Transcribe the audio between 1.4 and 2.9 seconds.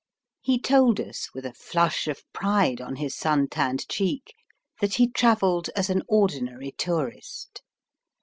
a flush of pride